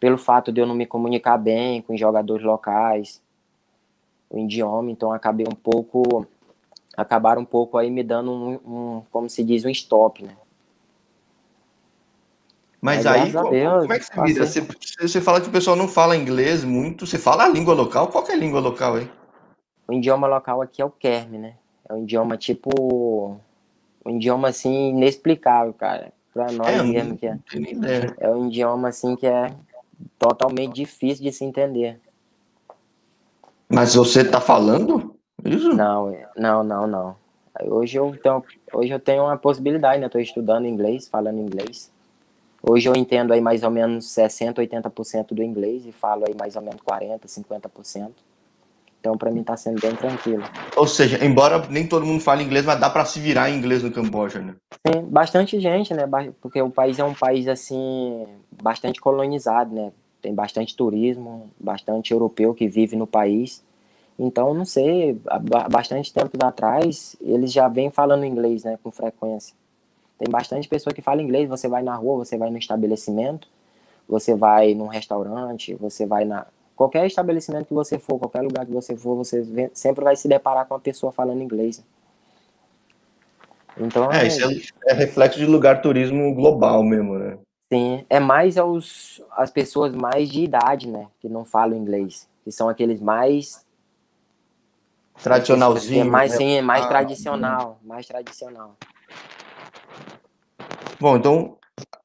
[0.00, 3.20] Pelo fato de eu não me comunicar bem com os jogadores locais,
[4.30, 6.26] o idioma, então acabei um pouco,
[6.96, 10.36] acabaram um pouco aí me dando um, um como se diz, um stop, né?
[12.80, 14.46] Mas é, aí, como, Deus, como é que você vira?
[14.46, 14.66] Você,
[15.00, 18.08] você fala que o pessoal não fala inglês muito, você fala a língua local?
[18.08, 19.10] Qual que é a língua local aí?
[19.88, 21.54] O idioma local aqui é o Kerm, né?
[21.88, 23.40] É um idioma tipo.
[24.04, 26.12] Um idioma assim inexplicável, cara.
[26.32, 27.38] Pra nós é, mesmo que é.
[28.18, 29.52] É um idioma assim que é
[30.18, 31.98] totalmente difícil de se entender.
[33.68, 35.70] Mas você tá falando isso?
[35.70, 37.16] Não, não, não, não.
[37.62, 40.06] Hoje eu tenho, hoje eu tenho uma possibilidade, né?
[40.06, 41.90] Eu tô estudando inglês, falando inglês.
[42.62, 46.56] Hoje eu entendo aí mais ou menos 60, 80% do inglês e falo aí mais
[46.56, 48.10] ou menos 40, 50%.
[49.00, 50.42] Então, para mim, tá sendo bem tranquilo.
[50.76, 53.82] Ou seja, embora nem todo mundo fale inglês, mas dá para se virar em inglês
[53.82, 54.56] no Camboja, né?
[54.86, 56.04] Sim, bastante gente, né?
[56.40, 58.26] Porque o país é um país, assim,
[58.60, 59.92] bastante colonizado, né?
[60.20, 63.62] Tem bastante turismo, bastante europeu que vive no país.
[64.18, 68.76] Então, não sei, há bastante tempo atrás, eles já vêm falando inglês, né?
[68.82, 69.54] Com frequência.
[70.18, 71.48] Tem bastante pessoa que fala inglês.
[71.48, 73.48] Você vai na rua, você vai no estabelecimento,
[74.08, 76.46] você vai num restaurante, você vai na.
[76.74, 80.28] Qualquer estabelecimento que você for, qualquer lugar que você for, você vem, sempre vai se
[80.28, 81.84] deparar com uma pessoa falando inglês.
[83.80, 87.38] Então, é, isso é, é reflexo de lugar turismo global mesmo, né?
[87.72, 92.50] Sim, é mais aos, as pessoas mais de idade, né, que não falam inglês, que
[92.50, 93.62] são aqueles mais
[95.22, 96.36] tradicionalzinho, é mais né?
[96.38, 98.74] sim, mais ah, tradicional, mais tradicional.
[101.00, 101.56] Bom, então,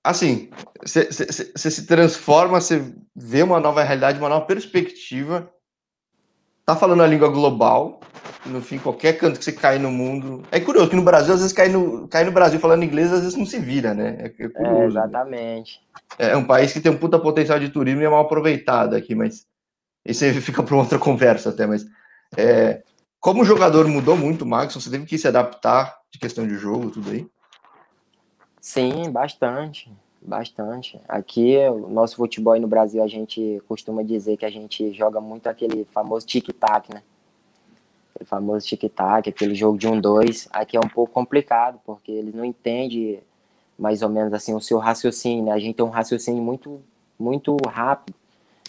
[0.04, 0.50] assim,
[0.82, 5.50] você se transforma, você vê uma nova realidade, uma nova perspectiva,
[6.66, 8.00] tá falando a língua global,
[8.46, 10.44] no fim, qualquer canto que você cair no mundo.
[10.52, 13.22] É curioso que no Brasil, às vezes, cair no, cair no Brasil falando inglês, às
[13.22, 14.18] vezes não se vira, né?
[14.20, 14.82] É, é curioso.
[14.82, 15.82] É, exatamente.
[16.20, 16.32] Né?
[16.32, 19.16] É um país que tem um puta potencial de turismo e é mal aproveitado aqui,
[19.16, 19.46] mas
[20.06, 21.86] isso aí fica para outra conversa até, mas
[22.36, 22.84] é,
[23.20, 26.92] como o jogador mudou muito, Max, você teve que se adaptar de questão de jogo,
[26.92, 27.26] tudo aí?
[28.64, 30.98] Sim, bastante, bastante.
[31.06, 35.48] Aqui, o nosso futebol no Brasil, a gente costuma dizer que a gente joga muito
[35.48, 37.04] aquele famoso tic-tac, né?
[38.16, 40.48] Aquele famoso tic-tac, aquele jogo de um, dois.
[40.50, 43.22] Aqui é um pouco complicado, porque eles não entendem
[43.78, 45.52] mais ou menos assim o seu raciocínio, né?
[45.52, 46.82] A gente tem um raciocínio muito,
[47.20, 48.16] muito rápido.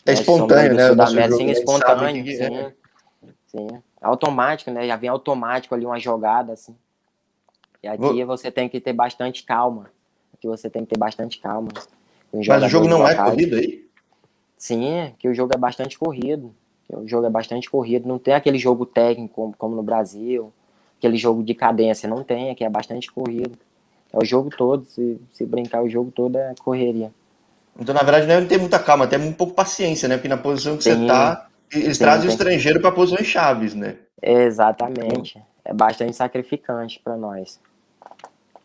[0.04, 0.20] É né?
[0.20, 0.88] espontâneo, né?
[0.88, 2.74] Sudamérica, sim, espontâneo, sim, é.
[3.46, 3.68] sim.
[4.02, 4.88] Automático, né?
[4.88, 6.76] Já vem automático ali uma jogada, assim.
[7.84, 8.26] E aqui Vou...
[8.26, 9.90] você tem que ter bastante calma.
[10.32, 11.68] Aqui você tem que ter bastante calma.
[12.32, 13.18] Mas o jogo não locais.
[13.18, 13.84] é corrido aí?
[14.56, 16.54] Sim, que o jogo é bastante corrido.
[16.90, 18.08] O jogo é bastante corrido.
[18.08, 20.50] Não tem aquele jogo técnico como, no Brasil,
[20.98, 22.08] aquele jogo de cadência.
[22.08, 23.58] Não tem, aqui é bastante corrido.
[24.10, 24.86] É o jogo todo.
[24.86, 27.12] Se, se brincar o jogo todo é correria.
[27.78, 30.16] Então, na verdade, não é ter muita calma, tem um pouco paciência, né?
[30.16, 33.74] Porque na posição que sim, você tá, eles sim, trazem o estrangeiro para posições chaves,
[33.74, 33.96] né?
[34.22, 35.42] Exatamente.
[35.62, 37.60] É bastante sacrificante para nós.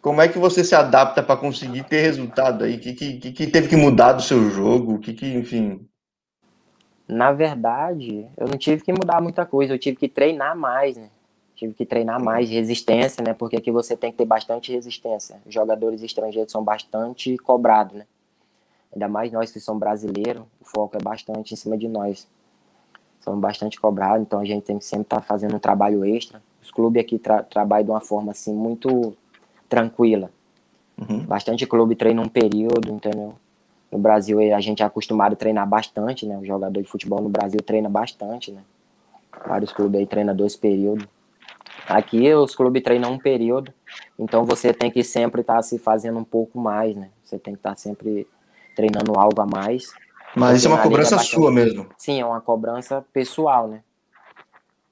[0.01, 2.77] Como é que você se adapta para conseguir ter resultado aí?
[2.77, 4.93] O que, que, que, teve que mudar do seu jogo?
[4.93, 5.85] O que, que, enfim.
[7.05, 11.09] Na verdade, eu não tive que mudar muita coisa, eu tive que treinar mais, né?
[11.55, 13.33] Tive que treinar mais resistência, né?
[13.33, 15.41] Porque aqui você tem que ter bastante resistência.
[15.47, 18.05] Jogadores estrangeiros são bastante cobrados, né?
[18.93, 22.25] Ainda mais nós que somos brasileiros, o foco é bastante em cima de nós.
[23.19, 26.41] Somos bastante cobrados, então a gente tem que sempre estar tá fazendo um trabalho extra.
[26.61, 29.15] Os clubes aqui tra trabalham de uma forma assim muito
[29.69, 30.31] tranquila.
[30.97, 31.19] Uhum.
[31.19, 33.35] Bastante clube treina um período, entendeu?
[33.91, 36.37] No Brasil a gente é acostumado a treinar bastante, né?
[36.37, 38.61] O jogador de futebol no Brasil treina bastante, né?
[39.47, 41.07] Vários clubes aí treinam dois períodos.
[41.87, 43.73] Aqui os clubes treinam um período,
[44.17, 47.09] então você tem que sempre estar tá se fazendo um pouco mais, né?
[47.23, 48.27] Você tem que estar tá sempre
[48.75, 49.91] treinando algo a mais.
[50.35, 51.35] Mas isso é uma cobrança é bastante...
[51.35, 51.87] sua mesmo?
[51.97, 53.81] Sim, é uma cobrança pessoal, né?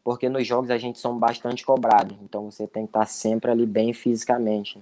[0.08, 2.18] Porque nos jogos a gente são bastante cobrados.
[2.24, 4.82] Então você tem que estar sempre ali bem fisicamente.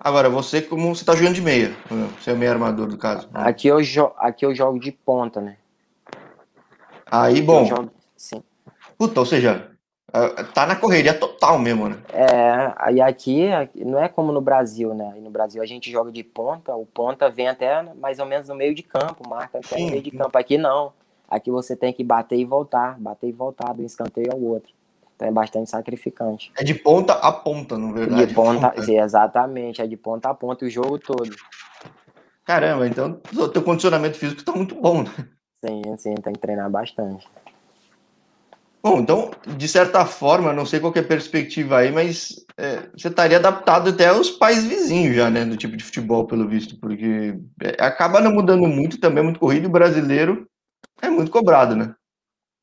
[0.00, 1.72] Agora, você como você tá jogando de meia,
[2.18, 3.28] você é meio armador do caso.
[3.32, 3.42] Né?
[3.44, 3.78] Aqui eu,
[4.16, 5.56] aqui eu jogo de ponta, né?
[7.06, 7.64] Aí, aqui bom.
[7.64, 7.92] Jogo...
[8.16, 8.42] Sim.
[8.98, 9.70] Puta, ou seja,
[10.52, 11.98] tá na correria total mesmo, né?
[12.12, 15.14] É, aí aqui não é como no Brasil, né?
[15.16, 18.48] E no Brasil a gente joga de ponta, o ponta vem até mais ou menos
[18.48, 19.84] no meio de campo, marca até Sim.
[19.84, 20.36] no meio de campo.
[20.36, 20.92] Aqui não.
[21.30, 24.72] Aqui você tem que bater e voltar, bater e voltar do escanteio ao outro.
[25.14, 26.50] Então é bastante sacrificante.
[26.58, 28.26] É de ponta a ponta, na verdade.
[28.26, 31.30] De ponta, sim, exatamente, é de ponta a ponta o jogo todo.
[32.44, 35.10] Caramba, então o teu condicionamento físico tá muito bom, né?
[35.64, 37.28] Sim, sim, tem que treinar bastante.
[38.82, 43.08] Bom, então, de certa forma, não sei qual é a perspectiva aí, mas é, você
[43.08, 47.38] estaria adaptado até aos países vizinhos já, né, do tipo de futebol, pelo visto, porque
[47.62, 50.48] é, acaba não mudando muito, também é muito corrido, o brasileiro
[51.02, 51.94] é muito cobrado, né?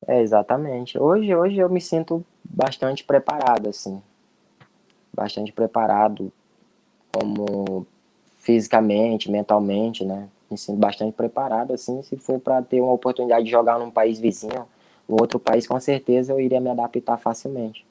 [0.06, 0.98] É, exatamente.
[0.98, 4.00] Hoje, hoje eu me sinto bastante preparado, assim.
[5.12, 6.32] Bastante preparado
[7.12, 7.86] como
[8.38, 10.28] fisicamente, mentalmente, né?
[10.50, 14.18] Me sinto bastante preparado, assim, se for para ter uma oportunidade de jogar num país
[14.18, 14.66] vizinho,
[15.06, 17.84] outro país, com certeza eu iria me adaptar facilmente.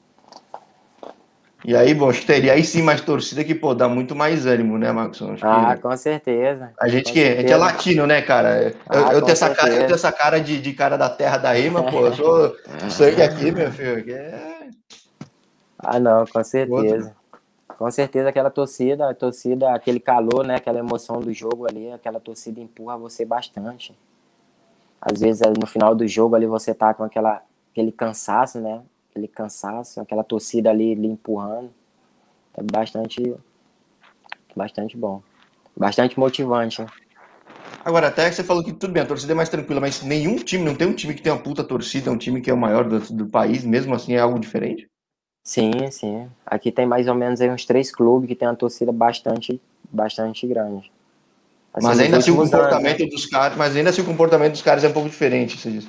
[1.64, 4.46] E aí, bom, acho que teria aí sim mais torcida que, pô, dá muito mais
[4.46, 5.20] ânimo, né, Marcos?
[5.42, 6.72] ah, com certeza.
[6.80, 8.68] A gente que a gente é latino, né, cara?
[8.68, 11.36] Eu, ah, eu tenho, essa cara, eu tenho essa cara de, de cara da terra
[11.36, 12.56] da rima, pô, eu sou
[12.88, 14.04] sangue aqui, meu filho.
[14.04, 14.68] Que é...
[15.80, 17.16] Ah, não, com certeza.
[17.76, 22.18] Com certeza aquela torcida, a torcida, aquele calor, né, aquela emoção do jogo ali, aquela
[22.18, 23.96] torcida empurra você bastante.
[25.00, 27.42] Às vezes no final do jogo ali você tá com aquela,
[27.72, 28.80] aquele cansaço, né?
[29.10, 31.70] Aquele cansaço, aquela torcida ali lhe empurrando.
[32.54, 33.34] É bastante,
[34.54, 35.22] bastante bom.
[35.76, 36.82] Bastante motivante.
[36.82, 36.88] Né?
[37.84, 40.36] Agora, até que você falou que tudo bem, a torcida é mais tranquila, mas nenhum
[40.36, 42.58] time, não tem um time que tem uma puta torcida, um time que é o
[42.58, 44.88] maior do, do país, mesmo assim é algo diferente?
[45.44, 46.28] Sim, sim.
[46.44, 50.92] Aqui tem mais ou menos uns três clubes que tem uma torcida bastante, bastante grande.
[51.72, 53.06] Assim, mas ainda assim o comportamento anos, né?
[53.06, 55.86] dos caras, mas ainda assim o comportamento dos caras é um pouco diferente, você diz.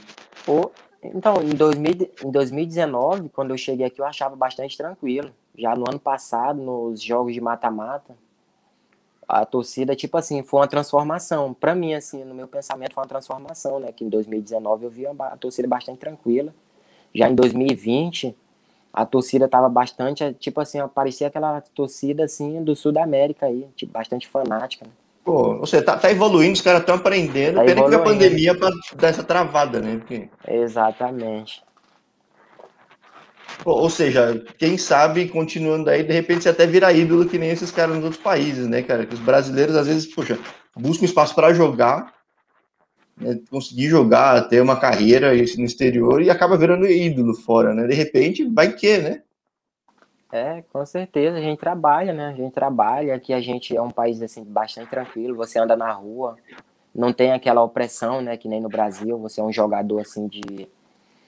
[0.48, 0.72] O,
[1.04, 5.32] então, em, 2000, em 2019, quando eu cheguei aqui, eu achava bastante tranquilo.
[5.58, 8.16] Já no ano passado, nos jogos de mata-mata,
[9.28, 11.54] a torcida, tipo assim, foi uma transformação.
[11.54, 13.92] Para mim, assim, no meu pensamento, foi uma transformação, né?
[13.92, 16.54] Que em 2019 eu vi a torcida bastante tranquila.
[17.14, 18.36] Já em 2020,
[18.92, 23.68] a torcida tava bastante, tipo assim, parecia aquela torcida, assim, do Sul da América aí,
[23.76, 24.92] tipo, bastante fanática, né?
[25.24, 27.56] Pô, você tá, tá evoluindo, os caras estão aprendendo.
[27.56, 29.98] Tá Pena que a pandemia para dar essa travada, né?
[29.98, 30.30] Porque...
[30.48, 31.62] Exatamente.
[33.64, 37.50] Pô, ou seja, quem sabe, continuando aí, de repente você até vira ídolo que nem
[37.50, 39.06] esses caras nos outros países, né, cara?
[39.06, 40.40] Que os brasileiros, às vezes, poxa,
[40.76, 42.14] buscam espaço para jogar,
[43.18, 47.86] né, conseguir jogar, ter uma carreira no exterior e acaba virando ídolo fora, né?
[47.86, 49.22] De repente, vai que, né?
[50.32, 52.28] É, com certeza, a gente trabalha, né?
[52.28, 55.92] A gente trabalha, aqui a gente é um país assim bastante tranquilo, você anda na
[55.92, 56.38] rua,
[56.94, 60.70] não tem aquela opressão, né, que nem no Brasil, você é um jogador assim de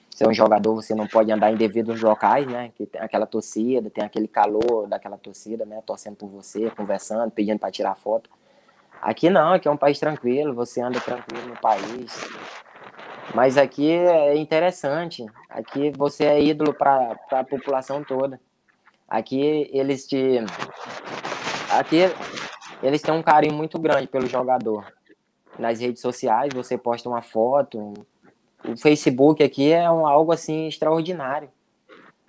[0.08, 2.70] você é um jogador, você não pode andar em devidos locais, né?
[2.76, 7.58] Que tem aquela torcida, tem aquele calor daquela torcida, né, torcendo por você, conversando, pedindo
[7.58, 8.28] para tirar foto.
[9.00, 12.14] Aqui não, aqui é um país tranquilo, você anda tranquilo no país.
[13.34, 18.38] Mas aqui é interessante, aqui você é ídolo para a população toda.
[19.12, 20.38] Aqui eles te.
[21.70, 21.98] Aqui
[22.82, 24.90] eles têm um carinho muito grande pelo jogador.
[25.58, 27.92] Nas redes sociais, você posta uma foto.
[28.66, 31.50] O Facebook aqui é um, algo assim extraordinário.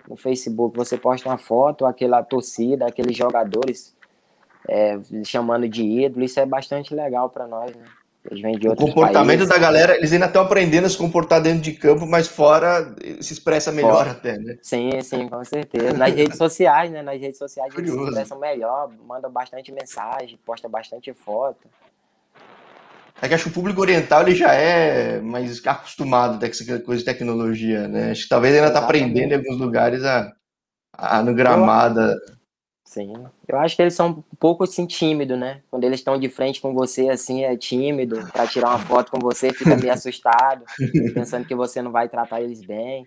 [0.06, 3.96] No Facebook você posta uma foto, aquela torcida, aqueles jogadores
[4.68, 7.86] é, chamando de ídolo, isso é bastante legal para nós, né?
[8.30, 9.48] Eles vêm de o comportamento países.
[9.48, 13.34] da galera, eles ainda estão aprendendo a se comportar dentro de campo, mas fora se
[13.34, 14.10] expressa melhor fora.
[14.12, 14.56] até, né?
[14.62, 15.92] Sim, sim, com certeza.
[15.92, 17.02] Nas redes sociais, né?
[17.02, 17.98] Nas redes sociais Curioso.
[17.98, 21.68] eles se expressam melhor, mandam bastante mensagem, postam bastante foto.
[23.20, 27.00] É que acho que o público oriental ele já é mais acostumado com essa coisa
[27.00, 28.10] de tecnologia, né?
[28.10, 30.32] Acho que talvez ainda está aprendendo em alguns lugares a,
[30.92, 32.16] a no gramada.
[32.84, 33.14] Sim.
[33.48, 35.62] Eu acho que eles são um pouco assim tímidos, né?
[35.70, 38.28] Quando eles estão de frente com você, assim, é tímido.
[38.30, 40.64] Para tirar uma foto com você, fica meio assustado,
[41.14, 43.06] pensando que você não vai tratar eles bem.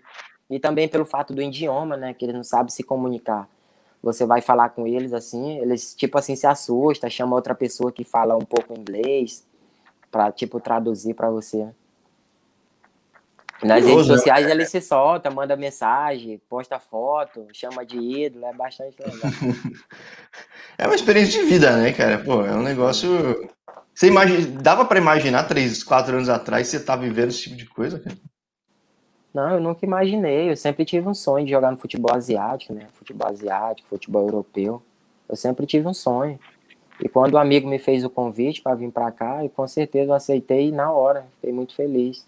[0.49, 2.13] E também pelo fato do idioma, né?
[2.13, 3.47] Que eles não sabem se comunicar.
[4.01, 8.03] Você vai falar com eles assim, eles tipo assim se assusta, chama outra pessoa que
[8.03, 9.45] fala um pouco inglês
[10.11, 11.67] para tipo traduzir para você.
[13.63, 14.51] Nas redes sociais né?
[14.51, 19.31] ele se solta, manda mensagem, posta foto, chama de ídolo, é bastante legal.
[20.77, 22.19] é uma experiência de vida, né, cara?
[22.19, 23.49] Pô, é um negócio.
[23.93, 24.61] Você imagina...
[24.61, 28.15] Dava para imaginar três, quatro anos atrás você tá vivendo esse tipo de coisa, cara?
[29.33, 30.51] Não, eu nunca imaginei.
[30.51, 32.87] Eu sempre tive um sonho de jogar no futebol asiático, né?
[32.93, 34.81] Futebol asiático, futebol europeu.
[35.27, 36.39] Eu sempre tive um sonho.
[37.03, 39.67] E quando o um amigo me fez o convite para vir para cá, eu com
[39.67, 41.25] certeza eu aceitei na hora.
[41.35, 42.25] Fiquei muito feliz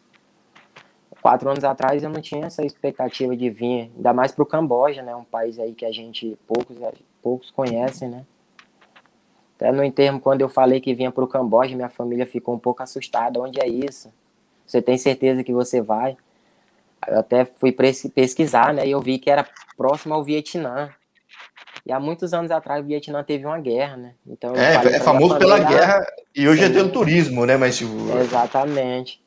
[1.22, 5.02] quatro anos atrás eu não tinha essa expectativa de vir, ainda mais para o Camboja,
[5.02, 5.16] né?
[5.16, 6.78] Um país aí que a gente poucos,
[7.22, 8.26] poucos conhecem, né?
[9.56, 12.60] Até no enterro, quando eu falei que vinha para o Camboja, minha família ficou um
[12.60, 13.42] pouco assustada.
[13.42, 14.10] Onde é isso?
[14.66, 16.16] Você tem certeza que você vai?
[17.06, 18.88] Eu até fui pesquisar, né?
[18.88, 19.46] E eu vi que era
[19.76, 20.90] próximo ao Vietnã.
[21.86, 24.14] E há muitos anos atrás o Vietnã teve uma guerra, né?
[24.26, 27.58] Então é, é famoso pela guerra e hoje é sim, é pelo turismo, né?
[27.58, 27.82] Mas
[28.22, 29.22] exatamente.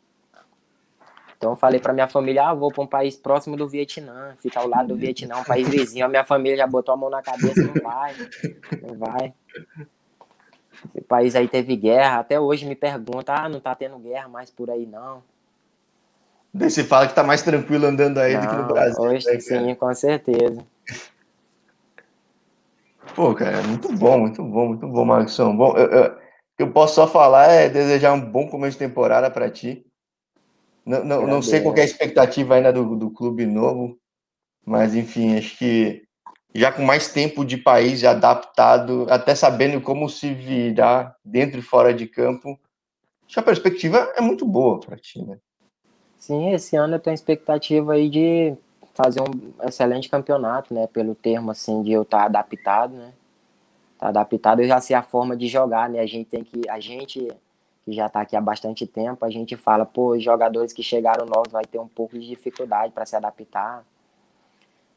[1.43, 4.61] Então eu falei para minha família, ah, vou para um país próximo do Vietnã, fica
[4.61, 6.07] ao lado do Vietnã, um país vizinho.
[6.07, 8.15] A minha família já botou a mão na cabeça, não vai,
[8.81, 9.35] não vai.
[10.95, 14.53] Esse país aí teve guerra, até hoje me pergunta, ah, não tá tendo guerra mais
[14.53, 15.21] por aí não.
[16.55, 19.03] Daí você fala que tá mais tranquilo andando aí não, do que no Brasil.
[19.03, 20.65] Hoje né, sim, com certeza.
[23.17, 25.37] Pô, cara, muito bom, muito bom, muito bom, Marcos.
[25.39, 26.15] Bom, eu, eu,
[26.57, 29.85] que eu posso só falar é desejar um bom começo de temporada para ti.
[30.85, 33.97] Não, não, não sei qual é a expectativa ainda do, do clube novo,
[34.67, 36.03] mas enfim, acho que
[36.55, 41.95] já com mais tempo de país adaptado, até sabendo como se virar dentro e fora
[41.95, 42.59] de campo,
[43.25, 45.39] acho que a perspectiva é muito boa para ti, né?
[46.19, 48.55] Sim, esse ano eu tenho expectativa aí de
[48.95, 50.87] fazer um excelente campeonato, né?
[50.87, 53.13] Pelo termo assim de eu estar adaptado, né?
[53.99, 56.01] Tá adaptado, eu já sei a forma de jogar, né?
[56.01, 57.29] A gente tem que a gente
[57.85, 61.27] que já está aqui há bastante tempo, a gente fala, pô, os jogadores que chegaram
[61.27, 63.85] novos vai ter um pouco de dificuldade para se adaptar.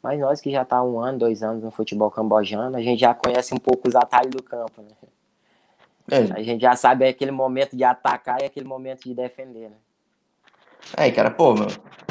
[0.02, 3.14] Mas nós que já está um ano, dois anos no futebol cambojano, a gente já
[3.14, 5.10] conhece um pouco os atalhos do campo, né?
[6.12, 6.40] É.
[6.40, 9.78] A gente já sabe aquele momento de atacar e aquele momento de defender, né?
[10.96, 11.68] É, cara, pô, meu,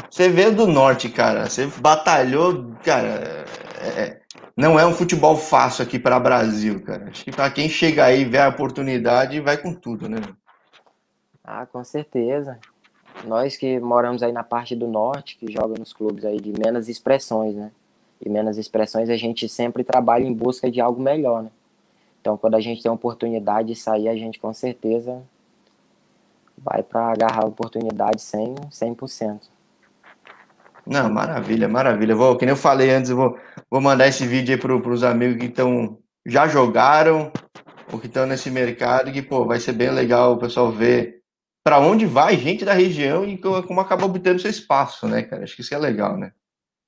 [0.09, 3.45] você veio do norte, cara, você batalhou, cara,
[3.79, 4.21] é, é
[4.57, 7.09] não é um futebol fácil aqui para Brasil, cara.
[7.09, 10.17] Acho que para quem chega aí, vê a oportunidade, vai com tudo, né?
[11.45, 12.57] Ah, com certeza.
[13.23, 16.89] Nós que moramos aí na parte do norte, que joga nos clubes aí de menos
[16.89, 17.71] expressões, né?
[18.19, 21.51] E menos expressões, a gente sempre trabalha em busca de algo melhor, né?
[22.19, 25.21] Então, quando a gente tem a oportunidade de sair, a gente com certeza
[26.57, 28.69] vai para agarrar a oportunidade 100%.
[28.71, 29.41] 100%.
[30.87, 32.15] Não, maravilha, maravilha.
[32.15, 33.37] Vou, nem eu falei antes, eu vou,
[33.69, 37.31] vou mandar esse vídeo aí para os amigos que estão já jogaram
[37.91, 41.23] ou que estão nesse mercado, que pô, vai ser bem legal o pessoal ver
[41.65, 45.43] para onde vai gente da região e como acaba obtendo seu espaço, né, cara?
[45.43, 46.31] Acho que isso é legal, né?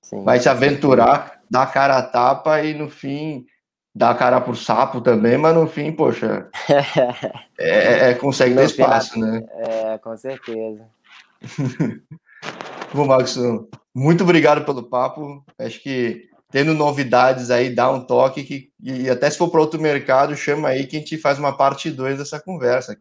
[0.04, 3.44] Sim, vai se aventurar, dar cara a tapa e no fim
[3.94, 6.48] dar cara pro sapo também, mas no fim, poxa,
[7.58, 9.44] é, é, consegue ter espaço, né?
[9.56, 10.86] É, com certeza.
[12.94, 13.36] Bom, Marcos,
[13.96, 15.44] muito obrigado pelo papo.
[15.58, 19.82] Acho que tendo novidades aí, dá um toque que, e até se for para outro
[19.82, 22.96] mercado, chama aí que a gente faz uma parte 2 dessa conversa.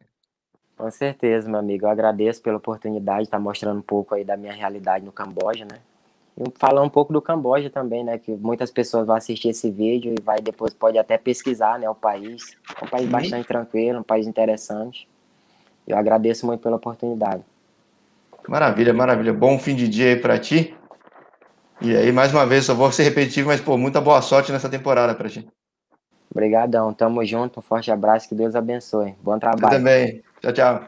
[0.76, 1.86] Com certeza, meu amigo.
[1.86, 5.64] Eu agradeço pela oportunidade de estar mostrando um pouco aí da minha realidade no Camboja,
[5.64, 5.78] né?
[6.38, 8.18] E falar um pouco do Camboja também, né?
[8.18, 11.88] Que muitas pessoas vão assistir esse vídeo e vai depois pode até pesquisar, né?
[11.88, 12.54] O país.
[12.80, 13.10] É um país uhum.
[13.10, 15.08] bastante tranquilo, um país interessante.
[15.88, 17.42] Eu agradeço muito pela oportunidade.
[18.46, 19.32] Maravilha, maravilha.
[19.32, 20.76] Bom fim de dia aí para ti.
[21.80, 24.68] E aí, mais uma vez, só vou ser repetitivo, mas, pô, muita boa sorte nessa
[24.68, 25.46] temporada para ti.
[26.30, 29.14] Obrigadão, tamo junto, um forte abraço, que Deus abençoe.
[29.22, 29.74] Bom trabalho.
[29.74, 30.22] Eu também.
[30.46, 30.80] 大家